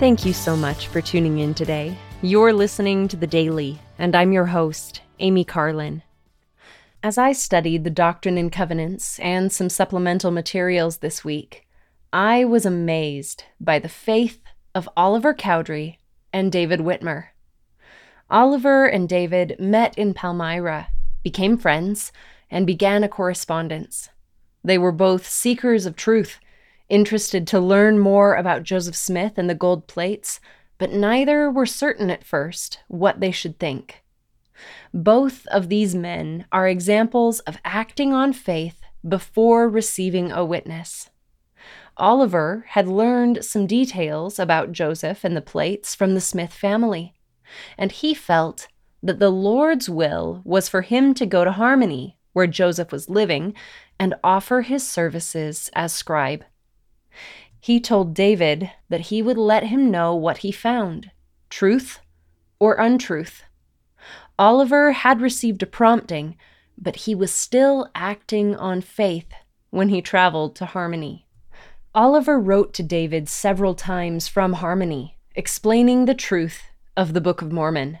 [0.00, 1.94] Thank you so much for tuning in today.
[2.22, 6.02] You're listening to The Daily, and I'm your host, Amy Carlin.
[7.02, 11.66] As I studied the Doctrine and Covenants and some supplemental materials this week,
[12.14, 14.40] I was amazed by the faith
[14.74, 15.98] of Oliver Cowdery
[16.32, 17.26] and David Whitmer.
[18.30, 20.88] Oliver and David met in Palmyra,
[21.22, 22.10] became friends,
[22.50, 24.08] and began a correspondence.
[24.64, 26.40] They were both seekers of truth,
[26.90, 30.40] interested to learn more about Joseph Smith and the gold plates,
[30.76, 34.02] but neither were certain at first what they should think.
[34.92, 41.10] Both of these men are examples of acting on faith before receiving a witness.
[41.96, 47.14] Oliver had learned some details about Joseph and the plates from the Smith family,
[47.76, 48.68] and he felt
[49.02, 53.54] that the Lord's will was for him to go to Harmony, where Joseph was living,
[53.98, 56.44] and offer his services as scribe.
[57.60, 61.10] He told David that he would let him know what he found
[61.50, 62.00] truth
[62.58, 63.42] or untruth.
[64.38, 66.36] Oliver had received a prompting,
[66.78, 69.32] but he was still acting on faith
[69.70, 71.26] when he traveled to Harmony.
[71.94, 76.62] Oliver wrote to David several times from Harmony, explaining the truth
[76.96, 77.98] of the Book of Mormon.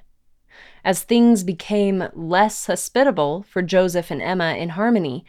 [0.84, 5.24] As things became less hospitable for Joseph and Emma in Harmony,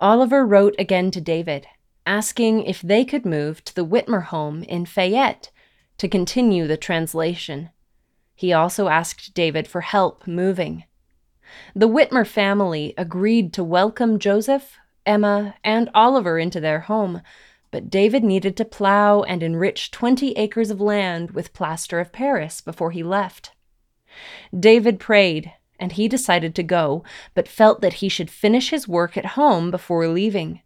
[0.00, 1.66] Oliver wrote again to David,
[2.06, 5.50] asking if they could move to the Whitmer home in Fayette
[5.98, 7.70] to continue the translation.
[8.34, 10.84] He also asked David for help moving.
[11.74, 17.22] The Whitmer family agreed to welcome Joseph, Emma, and Oliver into their home,
[17.70, 22.60] but David needed to plow and enrich 20 acres of land with plaster of Paris
[22.60, 23.52] before he left.
[24.58, 27.02] David prayed, and he decided to go,
[27.34, 30.60] but felt that he should finish his work at home before leaving.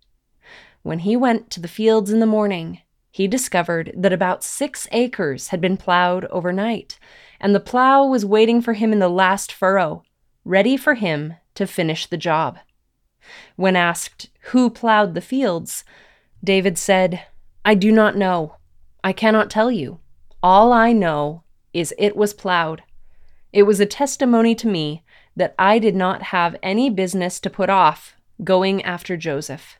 [0.88, 5.48] When he went to the fields in the morning, he discovered that about six acres
[5.48, 6.98] had been plowed overnight,
[7.38, 10.02] and the plow was waiting for him in the last furrow,
[10.46, 12.56] ready for him to finish the job.
[13.54, 15.84] When asked who plowed the fields,
[16.42, 17.22] David said,
[17.66, 18.56] I do not know.
[19.04, 20.00] I cannot tell you.
[20.42, 21.42] All I know
[21.74, 22.82] is it was plowed.
[23.52, 25.04] It was a testimony to me
[25.36, 29.77] that I did not have any business to put off going after Joseph.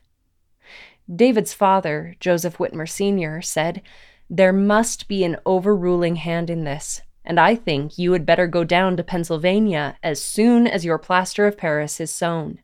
[1.13, 3.81] David's father, Joseph Whitmer Sr., said,
[4.29, 8.63] There must be an overruling hand in this and I think you had better go
[8.63, 12.59] down to Pennsylvania as soon as your plaster of Paris is sown.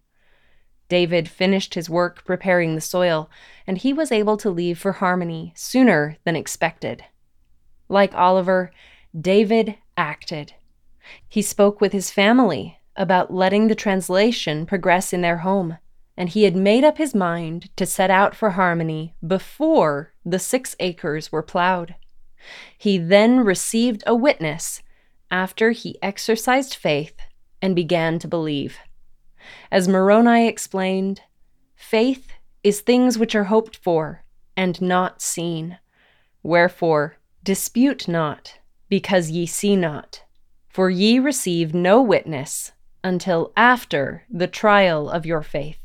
[0.89, 3.29] David finished his work preparing the soil,
[3.67, 7.03] and he was able to leave for Harmony sooner than expected.
[7.89, 8.71] Like Oliver,
[9.19, 10.53] David acted.
[11.29, 15.77] He spoke with his family about letting the translation progress in their home,
[16.17, 20.75] and he had made up his mind to set out for Harmony before the six
[20.79, 21.95] acres were plowed.
[22.77, 24.81] He then received a witness
[25.31, 27.15] after he exercised faith
[27.61, 28.77] and began to believe.
[29.71, 31.21] As Moroni explained,
[31.75, 32.31] faith
[32.63, 34.23] is things which are hoped for
[34.55, 35.77] and not seen.
[36.43, 38.59] Wherefore, dispute not,
[38.89, 40.23] because ye see not.
[40.69, 42.71] For ye receive no witness
[43.03, 45.84] until after the trial of your faith.